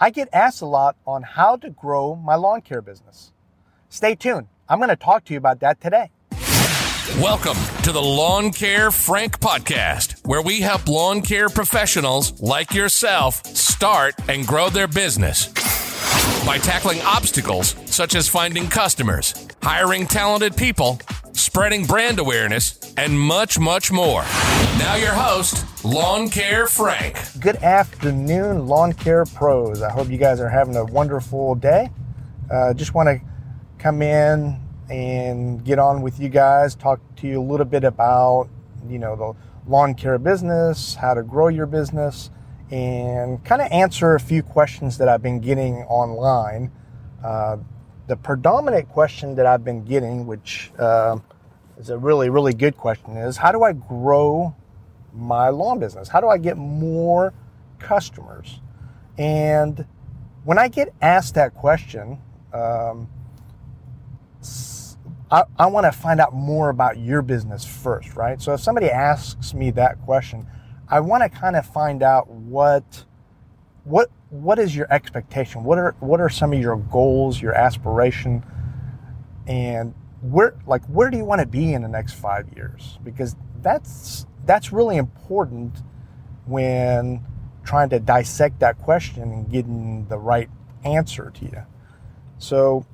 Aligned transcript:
I 0.00 0.10
get 0.10 0.28
asked 0.32 0.60
a 0.60 0.66
lot 0.66 0.96
on 1.06 1.22
how 1.22 1.56
to 1.56 1.70
grow 1.70 2.16
my 2.16 2.34
lawn 2.34 2.62
care 2.62 2.82
business. 2.82 3.32
Stay 3.88 4.16
tuned. 4.16 4.48
I'm 4.68 4.78
going 4.78 4.88
to 4.88 4.96
talk 4.96 5.24
to 5.26 5.32
you 5.32 5.38
about 5.38 5.60
that 5.60 5.80
today. 5.80 6.10
Welcome 7.20 7.56
to 7.84 7.92
the 7.92 8.02
Lawn 8.02 8.50
Care 8.50 8.90
Frank 8.90 9.38
podcast, 9.38 10.26
where 10.26 10.42
we 10.42 10.60
help 10.60 10.88
lawn 10.88 11.22
care 11.22 11.48
professionals 11.48 12.40
like 12.40 12.74
yourself 12.74 13.46
start 13.46 14.14
and 14.28 14.44
grow 14.44 14.68
their 14.68 14.88
business 14.88 15.46
by 16.44 16.58
tackling 16.58 17.00
obstacles 17.02 17.76
such 17.86 18.16
as 18.16 18.28
finding 18.28 18.66
customers, 18.66 19.46
hiring 19.62 20.06
talented 20.06 20.56
people, 20.56 20.98
spreading 21.54 21.84
brand 21.84 22.18
awareness, 22.18 22.92
and 22.96 23.16
much, 23.16 23.60
much 23.60 23.92
more. 23.92 24.22
Now, 24.76 24.96
your 24.96 25.12
host, 25.12 25.84
Lawn 25.84 26.28
Care 26.28 26.66
Frank. 26.66 27.16
Good 27.38 27.54
afternoon, 27.62 28.66
lawn 28.66 28.92
care 28.92 29.24
pros. 29.24 29.80
I 29.80 29.92
hope 29.92 30.10
you 30.10 30.18
guys 30.18 30.40
are 30.40 30.48
having 30.48 30.74
a 30.74 30.84
wonderful 30.84 31.54
day. 31.54 31.90
Uh, 32.50 32.74
just 32.74 32.92
want 32.92 33.06
to 33.06 33.20
come 33.78 34.02
in 34.02 34.58
and 34.90 35.64
get 35.64 35.78
on 35.78 36.02
with 36.02 36.18
you 36.18 36.28
guys, 36.28 36.74
talk 36.74 36.98
to 37.18 37.28
you 37.28 37.40
a 37.40 37.46
little 37.46 37.66
bit 37.66 37.84
about, 37.84 38.48
you 38.88 38.98
know, 38.98 39.14
the 39.14 39.70
lawn 39.70 39.94
care 39.94 40.18
business, 40.18 40.96
how 40.96 41.14
to 41.14 41.22
grow 41.22 41.46
your 41.46 41.66
business, 41.66 42.30
and 42.72 43.44
kind 43.44 43.62
of 43.62 43.70
answer 43.70 44.16
a 44.16 44.20
few 44.20 44.42
questions 44.42 44.98
that 44.98 45.06
I've 45.06 45.22
been 45.22 45.38
getting 45.38 45.84
online. 45.84 46.72
Uh, 47.22 47.58
the 48.08 48.16
predominant 48.16 48.88
question 48.88 49.36
that 49.36 49.46
I've 49.46 49.64
been 49.64 49.84
getting, 49.84 50.26
which 50.26 50.72
uh, 50.80 51.16
is 51.78 51.90
a 51.90 51.98
really, 51.98 52.30
really 52.30 52.54
good 52.54 52.76
question, 52.76 53.16
is 53.16 53.36
how 53.36 53.52
do 53.52 53.62
I 53.62 53.72
grow 53.72 54.54
my 55.12 55.48
lawn 55.48 55.78
business? 55.78 56.08
How 56.08 56.20
do 56.20 56.28
I 56.28 56.38
get 56.38 56.56
more 56.56 57.32
customers? 57.78 58.60
And 59.18 59.86
when 60.44 60.58
I 60.58 60.68
get 60.68 60.94
asked 61.00 61.34
that 61.34 61.54
question, 61.54 62.18
um, 62.52 63.08
I, 65.30 65.44
I 65.58 65.66
want 65.66 65.86
to 65.86 65.92
find 65.92 66.20
out 66.20 66.34
more 66.34 66.68
about 66.68 66.98
your 66.98 67.22
business 67.22 67.64
first, 67.64 68.14
right? 68.14 68.40
So 68.40 68.54
if 68.54 68.60
somebody 68.60 68.90
asks 68.90 69.54
me 69.54 69.70
that 69.72 70.00
question, 70.02 70.46
I 70.88 71.00
want 71.00 71.22
to 71.22 71.28
kind 71.28 71.56
of 71.56 71.66
find 71.66 72.02
out 72.02 72.28
what 72.28 73.04
what 73.84 74.10
what 74.30 74.58
is 74.58 74.74
your 74.76 74.86
expectation? 74.92 75.64
What 75.64 75.78
are 75.78 75.94
what 76.00 76.20
are 76.20 76.28
some 76.28 76.52
of 76.52 76.60
your 76.60 76.76
goals, 76.76 77.40
your 77.40 77.54
aspiration, 77.54 78.44
and 79.46 79.94
where 80.30 80.54
like 80.66 80.84
where 80.86 81.10
do 81.10 81.16
you 81.16 81.24
want 81.24 81.40
to 81.40 81.46
be 81.46 81.74
in 81.74 81.82
the 81.82 81.88
next 81.88 82.14
five 82.14 82.46
years? 82.56 82.98
Because 83.04 83.36
that's 83.60 84.26
that's 84.44 84.72
really 84.72 84.96
important 84.96 85.78
when 86.46 87.24
trying 87.64 87.88
to 87.90 87.98
dissect 87.98 88.60
that 88.60 88.78
question 88.78 89.22
and 89.22 89.50
getting 89.50 90.06
the 90.08 90.18
right 90.18 90.50
answer 90.84 91.30
to 91.34 91.44
you. 91.44 91.62
So, 92.38 92.84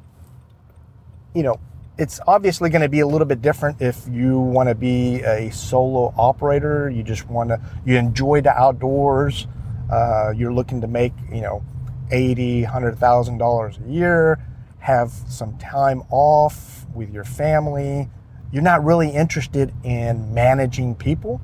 you 1.35 1.43
know, 1.43 1.59
it's 1.99 2.21
obviously 2.27 2.71
going 2.71 2.83
to 2.83 2.89
be 2.89 3.01
a 3.01 3.07
little 3.07 3.27
bit 3.27 3.43
different 3.43 3.83
if 3.83 4.07
you 4.09 4.39
want 4.39 4.69
to 4.69 4.75
be 4.75 5.21
a 5.23 5.51
solo 5.51 6.15
operator. 6.17 6.89
You 6.89 7.03
just 7.03 7.29
want 7.29 7.51
to, 7.51 7.61
you 7.85 7.97
enjoy 7.97 8.41
the 8.41 8.57
outdoors. 8.57 9.47
Uh, 9.91 10.33
you're 10.37 10.53
looking 10.53 10.81
to 10.81 10.87
make, 10.87 11.13
you 11.33 11.41
know, 11.41 11.65
eighty, 12.13 12.63
hundred 12.63 12.97
thousand 12.99 13.39
dollars 13.39 13.79
a 13.85 13.91
year, 13.91 14.39
have 14.81 15.11
some 15.29 15.57
time 15.59 16.03
off 16.11 16.87
with 16.95 17.11
your 17.11 17.25
family. 17.25 18.09
You're 18.53 18.63
not 18.63 18.85
really 18.85 19.11
interested 19.11 19.73
in 19.85 20.35
managing 20.35 20.95
people. 20.95 21.41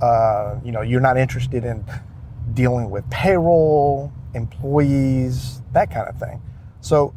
Uh, 0.00 0.58
you 0.64 0.72
know, 0.72 0.82
you're 0.82 1.00
not 1.00 1.16
interested 1.16 1.64
in 1.64 1.84
dealing 2.54 2.90
with 2.90 3.08
payroll, 3.10 4.12
employees, 4.34 5.62
that 5.72 5.90
kind 5.90 6.08
of 6.08 6.18
thing. 6.18 6.42
So 6.80 7.14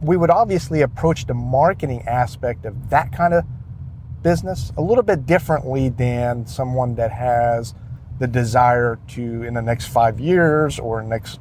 we 0.00 0.16
would 0.16 0.30
obviously 0.30 0.80
approach 0.82 1.26
the 1.26 1.34
marketing 1.34 2.06
aspect 2.06 2.64
of 2.64 2.90
that 2.90 3.12
kind 3.12 3.34
of 3.34 3.44
business 4.22 4.72
a 4.76 4.82
little 4.82 5.02
bit 5.02 5.26
differently 5.26 5.88
than 5.88 6.46
someone 6.46 6.94
that 6.96 7.12
has 7.12 7.74
the 8.18 8.26
desire 8.26 8.98
to 9.08 9.42
in 9.42 9.54
the 9.54 9.62
next 9.62 9.86
five 9.86 10.18
years 10.18 10.78
or 10.78 11.02
next 11.02 11.38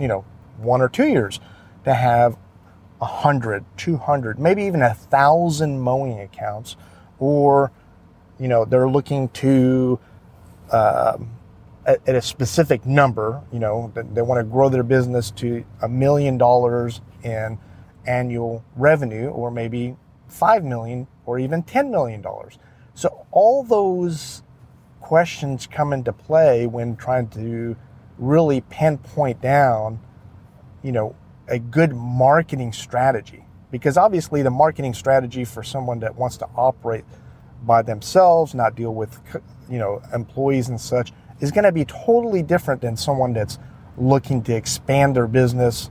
you 0.00 0.08
know 0.08 0.24
one 0.58 0.80
or 0.80 0.88
two 0.88 1.06
years 1.06 1.38
to 1.84 1.94
have 1.94 2.36
a 3.00 3.06
hundred 3.06 3.64
200 3.76 4.38
maybe 4.38 4.64
even 4.64 4.82
a 4.82 4.94
thousand 4.94 5.80
mowing 5.80 6.20
accounts 6.20 6.76
or 7.18 7.70
you 8.38 8.48
know 8.48 8.64
they're 8.64 8.88
looking 8.88 9.28
to 9.30 9.98
um, 10.72 11.30
at, 11.86 12.00
a 12.08 12.22
specific 12.22 12.86
number 12.86 13.42
you 13.52 13.58
know 13.58 13.90
they, 13.94 14.02
they 14.14 14.22
want 14.22 14.38
to 14.38 14.44
grow 14.44 14.68
their 14.68 14.82
business 14.82 15.30
to 15.30 15.64
a 15.82 15.88
million 15.88 16.38
dollars 16.38 17.00
in 17.22 17.58
annual 18.06 18.64
revenue 18.76 19.28
or 19.28 19.50
maybe 19.50 19.96
5 20.28 20.64
million 20.64 21.06
or 21.26 21.38
even 21.38 21.62
10 21.62 21.90
million 21.90 22.20
dollars. 22.20 22.58
So 22.94 23.26
all 23.30 23.62
those 23.62 24.42
questions 25.00 25.66
come 25.66 25.92
into 25.92 26.12
play 26.12 26.66
when 26.66 26.96
trying 26.96 27.28
to 27.30 27.76
really 28.18 28.60
pinpoint 28.62 29.40
down, 29.40 30.00
you 30.82 30.92
know, 30.92 31.14
a 31.48 31.58
good 31.58 31.94
marketing 31.94 32.72
strategy. 32.72 33.44
Because 33.70 33.96
obviously 33.96 34.42
the 34.42 34.50
marketing 34.50 34.94
strategy 34.94 35.44
for 35.44 35.62
someone 35.62 36.00
that 36.00 36.14
wants 36.14 36.36
to 36.38 36.48
operate 36.56 37.04
by 37.64 37.82
themselves, 37.82 38.54
not 38.54 38.74
deal 38.74 38.94
with, 38.94 39.18
you 39.70 39.78
know, 39.78 40.02
employees 40.12 40.68
and 40.68 40.80
such, 40.80 41.12
is 41.40 41.50
going 41.50 41.64
to 41.64 41.72
be 41.72 41.84
totally 41.84 42.42
different 42.42 42.80
than 42.80 42.96
someone 42.96 43.32
that's 43.32 43.58
looking 43.96 44.42
to 44.42 44.54
expand 44.54 45.16
their 45.16 45.26
business, 45.26 45.90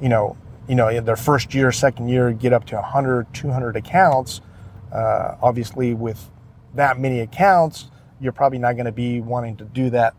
you 0.00 0.08
know, 0.08 0.36
you 0.68 0.74
know, 0.76 0.88
in 0.88 1.04
their 1.04 1.16
first 1.16 1.52
year, 1.52 1.72
second 1.72 2.08
year, 2.08 2.32
get 2.32 2.52
up 2.52 2.64
to 2.66 2.76
100, 2.76 3.32
200 3.34 3.76
accounts. 3.76 4.40
Uh, 4.92 5.36
obviously, 5.42 5.94
with 5.94 6.30
that 6.74 6.98
many 6.98 7.20
accounts, 7.20 7.90
you're 8.20 8.32
probably 8.32 8.58
not 8.58 8.74
going 8.74 8.86
to 8.86 8.92
be 8.92 9.20
wanting 9.20 9.56
to 9.56 9.64
do 9.64 9.90
that, 9.90 10.14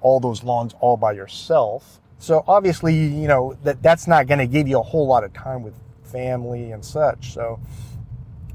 all 0.00 0.20
those 0.20 0.42
lawns 0.42 0.74
all 0.80 0.96
by 0.96 1.12
yourself. 1.12 2.00
So 2.22 2.44
obviously, 2.46 2.94
you 2.94 3.26
know, 3.26 3.58
that, 3.64 3.82
that's 3.82 4.06
not 4.06 4.28
going 4.28 4.38
to 4.38 4.46
give 4.46 4.68
you 4.68 4.78
a 4.78 4.82
whole 4.82 5.08
lot 5.08 5.24
of 5.24 5.32
time 5.32 5.64
with 5.64 5.74
family 6.04 6.70
and 6.70 6.84
such. 6.84 7.32
So 7.32 7.58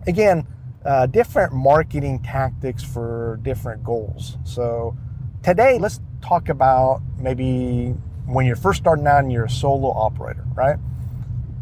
again, 0.08 0.48
uh, 0.86 1.08
different 1.08 1.52
marketing 1.52 2.24
tactics 2.24 2.82
for 2.82 3.42
different 3.44 3.84
goals. 3.84 4.38
So 4.46 4.96
today, 5.44 5.80
let's 5.80 6.00
talk 6.22 6.48
about 6.48 7.02
maybe 7.18 7.90
when 8.26 8.46
you're 8.46 8.56
first 8.56 8.80
starting 8.80 9.06
out 9.06 9.20
and 9.24 9.34
you're 9.34 9.46
a 9.46 9.50
solo 9.50 9.90
operator, 9.90 10.46
right? 10.56 10.78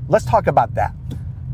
Let's 0.07 0.25
talk 0.25 0.45
about 0.45 0.75
that. 0.75 0.93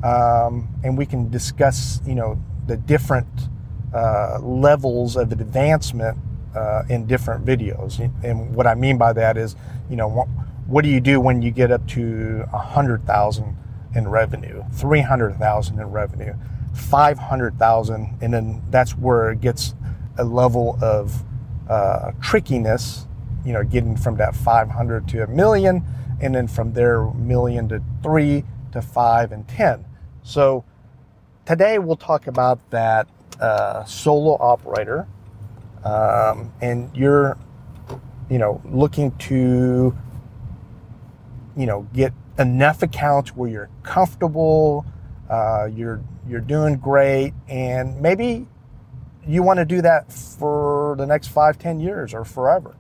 Um, 0.04 0.68
and 0.84 0.98
we 0.98 1.06
can 1.06 1.30
discuss, 1.30 2.02
you 2.06 2.16
know, 2.16 2.38
the 2.68 2.76
different 2.76 3.48
uh, 3.94 4.40
levels 4.42 5.16
of 5.16 5.32
advancement 5.32 6.18
uh, 6.56 6.84
in 6.90 7.06
different 7.08 7.46
videos. 7.46 8.00
And 8.24 8.56
what 8.56 8.68
I 8.68 8.76
mean 8.76 8.98
by 8.98 9.14
that 9.14 9.38
is, 9.38 9.56
you 9.90 9.96
know, 9.96 10.08
what, 10.08 10.28
what 10.68 10.84
do 10.84 10.90
you 10.90 11.00
do 11.02 11.20
when 11.20 11.42
you 11.42 11.52
get 11.52 11.72
up 11.72 11.88
to 11.90 12.46
a 12.54 12.58
hundred 12.58 13.06
thousand 13.06 13.58
in 13.96 14.08
revenue, 14.08 14.64
three 14.74 15.02
hundred 15.02 15.36
thousand 15.38 15.80
in 15.80 15.92
revenue, 15.92 16.34
five 16.74 17.18
hundred 17.18 17.58
thousand, 17.58 18.18
and 18.22 18.34
then 18.34 18.62
that's 18.70 18.92
where 18.98 19.32
it 19.32 19.42
gets 19.42 19.76
a 20.18 20.24
level 20.24 20.78
of 20.82 21.24
uh, 21.70 22.12
trickiness 22.22 23.08
you 23.46 23.54
know, 23.54 23.64
getting 23.64 23.96
from 23.96 24.18
that 24.18 24.36
500 24.36 25.08
to 25.10 25.24
a 25.24 25.28
million, 25.28 25.84
and 26.20 26.36
then 26.36 26.48
from 26.48 26.74
there, 26.74 27.04
million 27.06 27.68
to 27.70 27.82
three 28.04 28.44
to 28.72 28.82
five 28.82 29.32
and 29.32 29.48
10. 29.48 29.86
So 30.24 30.64
today 31.46 31.80
we'll 31.80 31.96
talk 31.96 32.28
about 32.28 32.70
that 32.70 33.08
uh, 33.40 33.84
solo 33.86 34.38
operator, 34.40 35.08
um, 35.84 36.54
and 36.62 36.96
you're, 36.96 37.38
you 38.30 38.38
know, 38.38 38.62
looking 38.66 39.12
to, 39.18 39.96
you 41.58 41.66
know, 41.66 41.88
get 41.94 42.14
enough 42.40 42.84
accounts 42.84 43.36
where 43.36 43.50
you're 43.50 43.70
comfortable, 43.84 44.86
uh, 45.30 45.66
you're 45.66 46.02
you're 46.28 46.42
doing 46.42 46.78
great, 46.78 47.34
and 47.48 48.00
maybe 48.02 48.48
you 49.28 49.44
want 49.44 49.58
to 49.58 49.66
do 49.66 49.82
that 49.82 50.12
for 50.12 50.96
the 50.98 51.06
next 51.06 51.28
five, 51.28 51.58
ten 51.58 51.80
years 51.80 52.14
or 52.14 52.26
forever. 52.26 52.76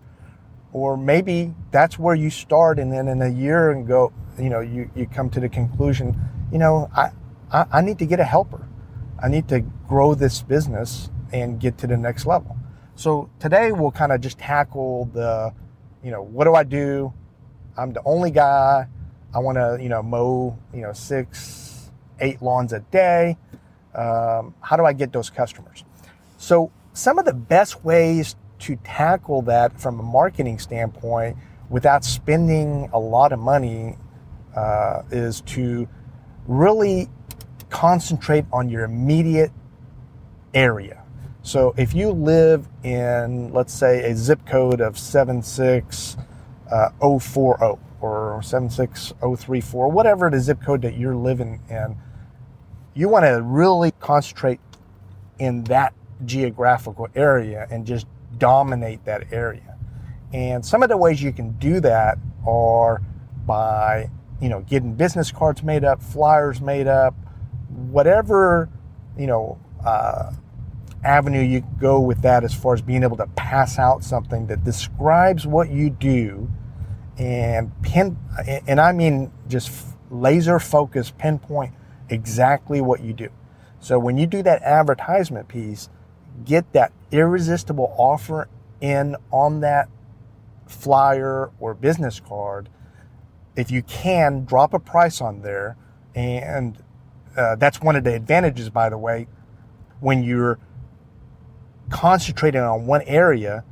Or 0.74 0.96
maybe 0.96 1.54
that's 1.72 2.00
where 2.00 2.16
you 2.16 2.30
start 2.30 2.80
and 2.80 2.92
then 2.92 3.08
in 3.08 3.22
a 3.22 3.30
year 3.30 3.72
and 3.72 3.88
go 3.88 4.14
you 4.40 4.50
know 4.50 4.62
you, 4.62 4.90
you 4.96 5.06
come 5.06 5.30
to 5.30 5.42
the 5.42 5.50
conclusion 5.50 6.18
you 6.52 6.58
know 6.58 6.90
I, 6.96 7.12
I, 7.52 7.66
I 7.74 7.82
need 7.82 8.00
to 8.00 8.06
get 8.06 8.20
a 8.20 8.24
helper. 8.24 8.68
I 9.22 9.28
need 9.28 9.48
to 9.50 9.60
grow 9.88 10.16
this 10.16 10.42
business 10.42 11.12
and 11.34 11.60
get 11.60 11.78
to 11.80 11.88
the 11.88 11.98
next 11.98 12.26
level 12.26 12.58
so 13.02 13.28
today 13.40 13.72
we'll 13.72 13.90
kind 13.90 14.12
of 14.12 14.22
just 14.22 14.38
tackle 14.38 15.10
the 15.12 15.52
you 16.04 16.12
know 16.12 16.22
what 16.22 16.46
do 16.46 16.54
i 16.54 16.64
do? 16.64 17.12
I'm 17.76 17.94
the 17.94 18.02
only 18.06 18.30
guy. 18.30 18.86
I 19.34 19.40
want 19.40 19.58
to 19.58 19.80
you 19.82 19.90
know 19.90 20.04
mow 20.04 20.56
you 20.72 20.82
know 20.82 20.94
six 20.94 21.90
eight 22.20 22.44
lawns 22.44 22.74
a 22.74 22.82
day. 22.92 23.38
Um, 23.96 24.54
how 24.62 24.78
do 24.78 24.86
i 24.86 24.94
get 24.94 25.12
those 25.12 25.32
customers? 25.32 25.84
So 26.38 26.72
some 26.94 27.18
of 27.18 27.26
the 27.26 27.34
best 27.34 27.84
ways 27.84 28.36
to 28.60 28.76
tackle 28.84 29.42
that 29.44 29.82
from 29.82 30.00
a 30.00 30.04
marketing 30.04 30.60
standpoint 30.60 31.38
without 31.72 32.06
spending 32.06 32.88
a 32.94 33.00
lot 33.00 33.32
of 33.32 33.40
money 33.40 33.98
uh, 34.56 35.02
is 35.10 35.42
to 35.42 35.88
really 36.46 37.10
concentrate 37.72 38.46
on 38.54 38.70
your 38.70 38.84
immediate 38.84 39.52
area. 40.54 41.01
So 41.44 41.74
if 41.76 41.96
you 41.96 42.12
live 42.12 42.68
in, 42.84 43.52
let's 43.52 43.74
say, 43.74 44.10
a 44.10 44.16
zip 44.16 44.46
code 44.46 44.80
of 44.80 44.98
76040 44.98 46.22
uh, 46.72 47.76
or 48.00 48.42
76034, 48.44 49.90
whatever 49.90 50.30
the 50.30 50.40
zip 50.40 50.62
code 50.62 50.84
that 50.84 50.98
you're 50.98 51.16
living 51.16 51.62
in, 51.70 51.98
you 52.94 53.10
want 53.10 53.26
to 53.26 53.42
really 53.42 53.92
concentrate 54.00 54.60
in 55.40 55.64
that 55.66 55.96
geographical 56.26 57.08
area 57.16 57.68
and 57.72 57.88
just 57.88 58.06
dominate 58.38 59.04
that 59.06 59.34
area. 59.34 59.78
And 60.34 60.64
some 60.64 60.84
of 60.84 60.90
the 60.90 60.98
ways 60.98 61.24
you 61.24 61.34
can 61.34 61.54
do 61.54 61.80
that 61.80 62.20
are 62.48 63.02
by, 63.46 64.10
you 64.40 64.50
know, 64.50 64.62
getting 64.62 64.94
business 64.94 65.32
cards 65.32 65.64
made 65.64 65.84
up, 65.84 66.04
flyers 66.04 66.62
made 66.62 66.88
up, 66.88 67.16
whatever, 67.70 68.70
you 69.18 69.26
know, 69.26 69.60
uh, 69.84 70.32
avenue 71.04 71.42
you 71.42 71.64
go 71.80 72.00
with 72.00 72.22
that 72.22 72.44
as 72.44 72.54
far 72.54 72.74
as 72.74 72.82
being 72.82 73.04
able 73.04 73.18
to 73.18 73.28
pass 73.28 73.80
out 73.80 74.04
something 74.04 74.48
that 74.48 74.64
describes 74.64 75.48
what 75.48 75.72
you 75.72 75.90
do 75.90 76.50
and 77.18 77.72
pin, 77.82 78.18
and 78.68 78.80
I 78.80 78.92
mean 78.92 79.32
just 79.48 79.72
laser 80.10 80.60
focus, 80.60 81.12
pinpoint 81.18 81.74
exactly 82.10 82.82
what 82.82 83.02
you 83.02 83.14
do. 83.14 83.30
So 83.80 83.98
when 83.98 84.18
you 84.18 84.28
do 84.28 84.44
that 84.44 84.62
advertisement 84.62 85.48
piece, 85.48 85.90
get 86.46 86.72
that 86.74 86.92
irresistible 87.12 87.94
offer 87.98 88.48
in 88.80 89.16
on 89.32 89.62
that 89.62 89.90
flyer 90.68 91.52
or 91.60 91.74
business 91.74 92.20
card. 92.20 92.70
If 93.56 93.72
you 93.72 93.82
can, 93.84 94.46
drop 94.46 94.74
a 94.74 94.80
price 94.80 95.20
on 95.22 95.42
there. 95.42 95.78
And 96.16 96.82
uh, 97.36 97.56
that's 97.56 97.82
one 97.82 97.96
of 97.96 98.04
the 98.04 98.14
advantages, 98.14 98.70
by 98.70 98.90
the 98.90 98.98
way, 98.98 99.28
when 100.00 100.24
you're 100.24 100.60
concentrating 101.92 102.62
on 102.62 102.88
one 102.88 103.04
area, 103.04 103.64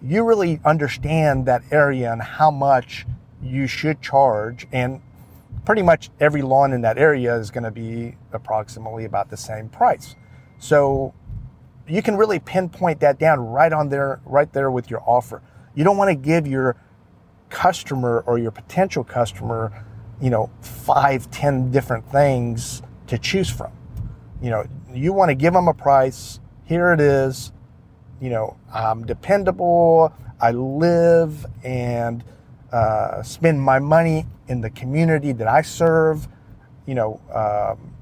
you 0.00 0.22
really 0.22 0.60
understand 0.64 1.46
that 1.46 1.62
area 1.70 2.12
and 2.12 2.22
how 2.22 2.50
much 2.50 3.06
you 3.42 3.66
should 3.66 4.00
charge. 4.00 4.66
And 4.72 5.00
pretty 5.64 5.82
much 5.82 6.10
every 6.20 6.42
lawn 6.42 6.72
in 6.72 6.82
that 6.82 6.98
area 6.98 7.34
is 7.34 7.50
going 7.50 7.64
to 7.64 7.70
be 7.70 8.16
approximately 8.32 9.06
about 9.06 9.30
the 9.30 9.36
same 9.36 9.68
price. 9.68 10.14
So 10.58 11.14
you 11.88 12.02
can 12.02 12.16
really 12.16 12.38
pinpoint 12.38 13.00
that 13.00 13.18
down 13.18 13.40
right 13.40 13.72
on 13.72 13.88
there, 13.88 14.20
right 14.24 14.52
there 14.52 14.70
with 14.70 14.90
your 14.90 15.02
offer. 15.06 15.42
You 15.74 15.84
don't 15.84 15.96
want 15.96 16.10
to 16.10 16.14
give 16.14 16.46
your 16.46 16.76
customer 17.48 18.22
or 18.26 18.38
your 18.38 18.50
potential 18.50 19.04
customer, 19.04 19.84
you 20.20 20.30
know, 20.30 20.50
five, 20.60 21.30
ten 21.30 21.70
different 21.70 22.10
things 22.10 22.82
to 23.06 23.18
choose 23.18 23.50
from. 23.50 23.72
You 24.42 24.50
know, 24.50 24.66
you 24.92 25.12
want 25.12 25.30
to 25.30 25.34
give 25.34 25.54
them 25.54 25.68
a 25.68 25.74
price. 25.74 26.40
Here 26.64 26.92
it 26.92 27.00
is. 27.00 27.52
You 28.20 28.30
know, 28.30 28.56
I'm 28.72 29.04
dependable. 29.04 30.12
I 30.40 30.52
live 30.52 31.44
and 31.62 32.24
uh, 32.72 33.22
spend 33.22 33.60
my 33.60 33.78
money 33.78 34.26
in 34.48 34.60
the 34.60 34.70
community 34.70 35.32
that 35.32 35.46
I 35.46 35.62
serve. 35.62 36.26
You 36.86 36.94
know, 36.94 37.20
um, 37.32 37.94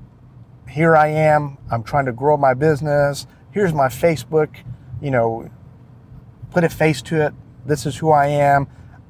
here 0.69 0.97
I 0.97 1.09
am. 1.09 1.59
I'm 1.71 1.83
trying 1.83 2.07
to 2.07 2.13
grow 2.13 2.37
my 2.37 2.55
business. 2.55 3.27
Here's 3.51 3.75
my 3.75 3.89
Facebook. 3.89 4.55
You 5.01 5.11
know, 5.11 5.51
put 6.51 6.63
a 6.63 6.69
face 6.69 7.03
to 7.03 7.27
it. 7.27 7.35
This 7.67 7.85
is 7.85 7.97
who 7.97 8.11
I 8.11 8.29
am. 8.29 8.69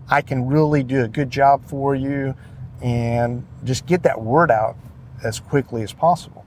I 0.08 0.22
can 0.22 0.46
really 0.46 0.82
do 0.82 1.04
a 1.04 1.08
good 1.08 1.30
job 1.30 1.64
for 1.64 1.94
you 1.94 2.34
and 2.82 3.46
just 3.64 3.86
get 3.86 4.02
that 4.02 4.20
word 4.20 4.50
out 4.50 4.76
as 5.22 5.40
quickly 5.40 5.82
as 5.82 5.92
possible. 5.92 6.44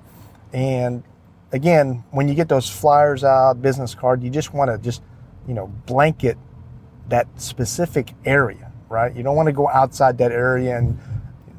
And 0.51 1.03
again, 1.55 2.03
when 2.11 2.27
you 2.27 2.35
get 2.35 2.49
those 2.49 2.69
flyers 2.69 3.23
out, 3.23 3.61
business 3.61 3.95
card, 3.95 4.21
you 4.21 4.29
just 4.29 4.53
want 4.53 4.69
to 4.69 4.77
just, 4.77 5.01
you 5.47 5.53
know, 5.53 5.67
blanket 5.85 6.37
that 7.09 7.27
specific 7.39 8.13
area 8.25 8.71
right? 8.89 9.15
You 9.15 9.23
don't 9.23 9.35
want 9.35 9.47
to 9.47 9.53
go 9.53 9.67
outside 9.67 10.17
that 10.19 10.31
area 10.31 10.77
and 10.77 10.97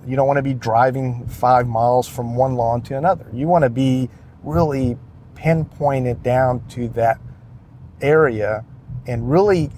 you 0.06 0.16
don't 0.16 0.26
want 0.26 0.36
to 0.38 0.42
be 0.42 0.54
driving 0.54 1.26
five 1.26 1.66
miles 1.66 2.08
from 2.08 2.36
one 2.36 2.54
lawn 2.54 2.82
to 2.82 2.96
another. 2.96 3.26
You 3.32 3.48
want 3.48 3.64
to 3.64 3.70
be 3.70 4.08
really 4.42 4.96
pinpointed 5.34 6.22
down 6.22 6.66
to 6.68 6.88
that 6.90 7.18
area 8.00 8.64
and 9.06 9.30
really 9.30 9.70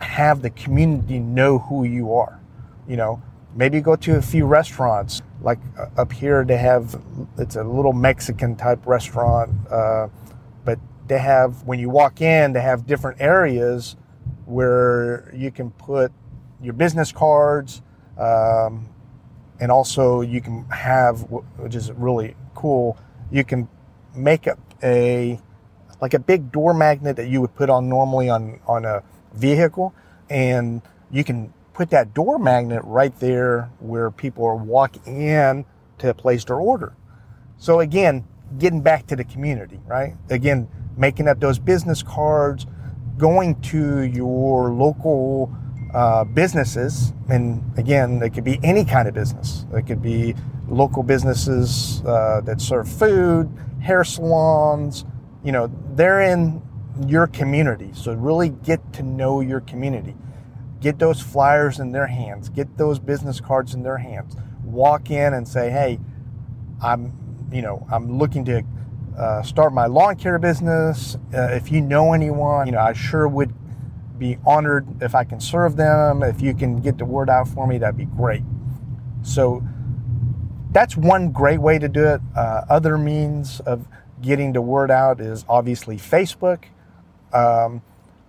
have 0.00 0.42
the 0.42 0.50
community 0.50 1.18
know 1.18 1.58
who 1.58 1.84
you 1.84 2.14
are. 2.14 2.40
You 2.88 2.96
know, 2.96 3.22
maybe 3.56 3.80
go 3.80 3.96
to 3.96 4.16
a 4.16 4.22
few 4.22 4.44
restaurants 4.46 5.22
like 5.40 5.58
uh, 5.78 5.86
up 5.96 6.12
here 6.12 6.44
they 6.44 6.56
have 6.56 7.00
it's 7.38 7.56
a 7.56 7.64
little 7.64 7.92
Mexican 7.92 8.56
type 8.56 8.86
restaurant, 8.86 9.50
uh, 9.70 10.08
but 10.64 10.78
they 11.08 11.18
have 11.18 11.62
when 11.64 11.78
you 11.78 11.88
walk 11.88 12.20
in 12.20 12.52
they 12.52 12.60
have 12.60 12.86
different 12.86 13.20
areas 13.20 13.96
where 14.44 15.32
you 15.34 15.50
can 15.50 15.70
put 15.72 16.12
your 16.60 16.72
business 16.72 17.12
cards, 17.12 17.82
um, 18.18 18.88
and 19.60 19.70
also 19.70 20.20
you 20.20 20.40
can 20.40 20.64
have, 20.66 21.20
which 21.58 21.74
is 21.74 21.92
really 21.92 22.34
cool, 22.54 22.96
you 23.30 23.44
can 23.44 23.68
make 24.14 24.46
up 24.46 24.58
a 24.82 25.38
like 26.00 26.14
a 26.14 26.18
big 26.18 26.52
door 26.52 26.74
magnet 26.74 27.16
that 27.16 27.28
you 27.28 27.40
would 27.40 27.54
put 27.54 27.70
on 27.70 27.88
normally 27.88 28.28
on 28.28 28.60
on 28.66 28.84
a 28.84 29.02
vehicle, 29.34 29.94
and 30.30 30.82
you 31.10 31.24
can 31.24 31.52
put 31.76 31.90
that 31.90 32.14
door 32.14 32.38
magnet 32.38 32.80
right 32.84 33.14
there 33.20 33.70
where 33.80 34.10
people 34.10 34.46
are 34.46 34.56
walking 34.56 35.20
in 35.20 35.62
to 35.98 36.14
place 36.14 36.42
their 36.46 36.56
order. 36.56 36.96
So 37.58 37.80
again, 37.80 38.24
getting 38.58 38.80
back 38.80 39.06
to 39.08 39.16
the 39.16 39.24
community, 39.24 39.78
right? 39.86 40.14
Again, 40.30 40.68
making 40.96 41.28
up 41.28 41.38
those 41.38 41.58
business 41.58 42.02
cards, 42.02 42.66
going 43.18 43.60
to 43.60 44.00
your 44.00 44.70
local 44.70 45.54
uh, 45.92 46.24
businesses, 46.24 47.12
and 47.28 47.62
again, 47.76 48.22
it 48.22 48.30
could 48.30 48.44
be 48.44 48.58
any 48.62 48.84
kind 48.84 49.06
of 49.06 49.12
business. 49.12 49.66
It 49.74 49.86
could 49.86 50.00
be 50.00 50.34
local 50.68 51.02
businesses 51.02 52.00
uh, 52.06 52.40
that 52.46 52.62
serve 52.62 52.88
food, 52.88 53.50
hair 53.82 54.02
salons. 54.02 55.04
You 55.44 55.52
know, 55.52 55.70
they're 55.92 56.22
in 56.22 56.62
your 57.06 57.26
community. 57.26 57.90
So 57.92 58.14
really 58.14 58.48
get 58.48 58.94
to 58.94 59.02
know 59.02 59.42
your 59.42 59.60
community. 59.60 60.14
Get 60.86 61.00
those 61.00 61.20
flyers 61.20 61.80
in 61.80 61.90
their 61.90 62.06
hands. 62.06 62.48
Get 62.48 62.78
those 62.78 63.00
business 63.00 63.40
cards 63.40 63.74
in 63.74 63.82
their 63.82 63.98
hands. 63.98 64.36
Walk 64.62 65.10
in 65.10 65.34
and 65.34 65.48
say, 65.48 65.68
"Hey, 65.68 65.98
I'm, 66.80 67.12
you 67.50 67.60
know, 67.60 67.84
I'm 67.90 68.18
looking 68.18 68.44
to 68.44 68.62
uh, 69.18 69.42
start 69.42 69.72
my 69.72 69.86
lawn 69.86 70.14
care 70.14 70.38
business. 70.38 71.16
Uh, 71.34 71.48
if 71.50 71.72
you 71.72 71.80
know 71.80 72.12
anyone, 72.12 72.66
you 72.66 72.72
know, 72.72 72.78
I 72.78 72.92
sure 72.92 73.26
would 73.26 73.52
be 74.16 74.38
honored 74.46 74.86
if 75.02 75.16
I 75.16 75.24
can 75.24 75.40
serve 75.40 75.74
them. 75.74 76.22
If 76.22 76.40
you 76.40 76.54
can 76.54 76.76
get 76.76 76.98
the 76.98 77.04
word 77.04 77.28
out 77.28 77.48
for 77.48 77.66
me, 77.66 77.78
that'd 77.78 77.96
be 77.96 78.04
great. 78.04 78.44
So 79.22 79.64
that's 80.70 80.96
one 80.96 81.32
great 81.32 81.58
way 81.58 81.80
to 81.80 81.88
do 81.88 82.04
it. 82.04 82.20
Uh, 82.36 82.64
other 82.70 82.96
means 82.96 83.58
of 83.58 83.88
getting 84.22 84.52
the 84.52 84.62
word 84.62 84.92
out 84.92 85.20
is 85.20 85.44
obviously 85.48 85.96
Facebook. 85.96 86.66
Um, 87.32 87.82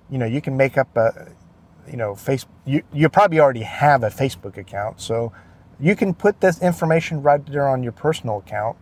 you 0.10 0.18
know, 0.18 0.26
you 0.26 0.42
can 0.42 0.58
make 0.58 0.76
up 0.76 0.98
a, 0.98 1.28
you 1.90 1.98
know, 1.98 2.16
face. 2.16 2.46
You 2.66 2.84
you 2.94 3.10
probably 3.10 3.40
already 3.40 3.62
have 3.64 4.04
a 4.04 4.10
Facebook 4.10 4.58
account, 4.58 5.02
so 5.02 5.32
you 5.80 5.96
can 5.96 6.14
put 6.14 6.42
this 6.42 6.62
information 6.62 7.22
right 7.22 7.46
there 7.46 7.68
on 7.68 7.84
your 7.84 7.92
personal 7.92 8.40
account 8.40 8.78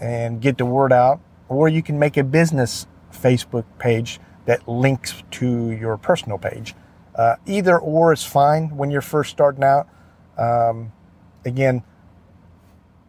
and 0.00 0.40
get 0.40 0.58
the 0.58 0.66
word 0.66 0.92
out. 0.92 1.20
Or 1.48 1.68
you 1.68 1.82
can 1.82 1.98
make 1.98 2.16
a 2.16 2.24
business 2.24 2.86
Facebook 3.12 3.64
page 3.78 4.20
that 4.46 4.66
links 4.68 5.22
to 5.32 5.70
your 5.70 5.96
personal 5.96 6.38
page. 6.38 6.74
Uh, 7.14 7.36
either 7.46 7.78
or 7.78 8.12
is 8.12 8.24
fine 8.24 8.76
when 8.76 8.90
you're 8.90 9.00
first 9.00 9.30
starting 9.30 9.64
out. 9.64 9.88
Um, 10.38 10.92
again, 11.44 11.82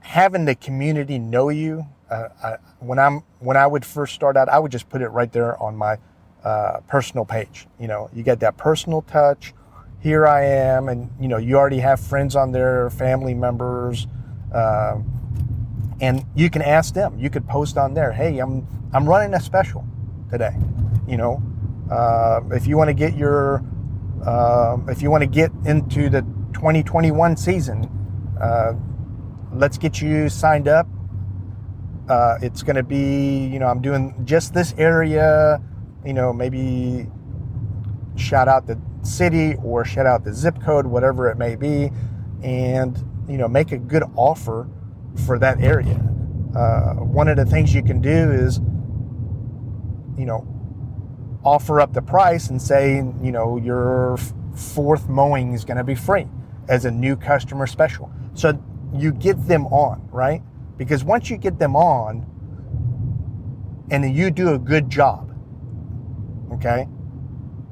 having 0.01 0.45
the 0.45 0.55
community 0.55 1.19
know 1.19 1.49
you. 1.49 1.85
Uh, 2.09 2.27
I, 2.43 2.57
when 2.79 2.99
I'm 2.99 3.23
when 3.39 3.55
I 3.55 3.67
would 3.67 3.85
first 3.85 4.13
start 4.13 4.35
out, 4.35 4.49
I 4.49 4.59
would 4.59 4.71
just 4.71 4.89
put 4.89 5.01
it 5.01 5.09
right 5.09 5.31
there 5.31 5.61
on 5.61 5.75
my 5.77 5.97
uh, 6.43 6.79
personal 6.87 7.25
page. 7.25 7.67
You 7.79 7.87
know, 7.87 8.09
you 8.13 8.23
get 8.23 8.39
that 8.41 8.57
personal 8.57 9.01
touch. 9.03 9.53
Here 9.99 10.25
I 10.25 10.45
am, 10.45 10.89
and 10.89 11.09
you 11.19 11.27
know, 11.27 11.37
you 11.37 11.57
already 11.57 11.79
have 11.79 11.99
friends 11.99 12.35
on 12.35 12.51
there, 12.51 12.89
family 12.89 13.35
members, 13.35 14.07
um, 14.53 15.05
and 16.01 16.25
you 16.35 16.49
can 16.49 16.63
ask 16.63 16.93
them. 16.93 17.19
You 17.19 17.29
could 17.29 17.47
post 17.47 17.77
on 17.77 17.93
there, 17.93 18.11
"Hey, 18.11 18.39
I'm 18.39 18.67
I'm 18.93 19.07
running 19.07 19.33
a 19.35 19.39
special 19.39 19.85
today." 20.31 20.55
You 21.07 21.17
know, 21.17 21.43
uh, 21.91 22.41
if 22.51 22.65
you 22.65 22.77
want 22.77 22.87
to 22.87 22.93
get 22.93 23.15
your, 23.15 23.63
uh, 24.25 24.77
if 24.87 25.01
you 25.01 25.11
want 25.11 25.21
to 25.21 25.27
get 25.27 25.51
into 25.65 26.09
the 26.09 26.21
2021 26.53 27.37
season, 27.37 27.89
uh, 28.41 28.73
let's 29.53 29.77
get 29.77 30.01
you 30.01 30.29
signed 30.29 30.67
up. 30.67 30.87
Uh, 32.09 32.37
it's 32.41 32.63
going 32.63 32.75
to 32.75 32.83
be, 32.83 33.45
you 33.45 33.59
know, 33.59 33.67
I'm 33.67 33.81
doing 33.81 34.15
just 34.25 34.53
this 34.53 34.73
area. 34.77 35.61
You 36.05 36.13
know, 36.13 36.33
maybe 36.33 37.07
shout 38.15 38.47
out 38.47 38.67
the 38.67 38.79
city 39.03 39.55
or 39.63 39.85
shout 39.85 40.05
out 40.05 40.23
the 40.23 40.33
zip 40.33 40.61
code, 40.61 40.85
whatever 40.85 41.29
it 41.29 41.37
may 41.37 41.55
be, 41.55 41.91
and 42.43 42.97
you 43.27 43.37
know 43.37 43.47
make 43.47 43.71
a 43.71 43.77
good 43.77 44.03
offer 44.15 44.67
for 45.25 45.37
that 45.39 45.61
area. 45.61 46.01
Uh, 46.55 46.95
one 46.95 47.27
of 47.27 47.37
the 47.37 47.45
things 47.45 47.73
you 47.73 47.83
can 47.83 48.01
do 48.01 48.09
is, 48.31 48.57
you 50.17 50.25
know, 50.25 50.45
offer 51.43 51.79
up 51.79 51.93
the 51.93 52.01
price 52.01 52.49
and 52.49 52.61
say, 52.61 52.97
you 53.21 53.31
know, 53.31 53.57
your 53.57 54.17
fourth 54.55 55.07
mowing 55.07 55.53
is 55.53 55.63
going 55.63 55.77
to 55.77 55.83
be 55.83 55.95
free 55.95 56.27
as 56.67 56.85
a 56.85 56.91
new 56.91 57.15
customer 57.15 57.65
special. 57.67 58.11
So 58.33 58.61
you 58.93 59.11
get 59.11 59.47
them 59.47 59.65
on, 59.67 60.07
right? 60.11 60.41
Because 60.77 61.03
once 61.03 61.29
you 61.29 61.37
get 61.37 61.57
them 61.57 61.75
on 61.75 62.25
and 63.89 64.15
you 64.15 64.29
do 64.31 64.53
a 64.53 64.59
good 64.59 64.89
job, 64.89 65.30
okay, 66.53 66.87